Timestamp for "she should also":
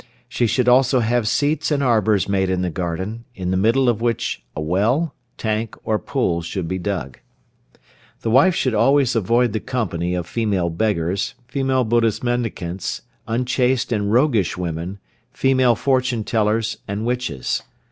0.27-1.01